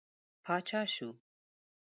[0.45, 1.09] پاچا شو.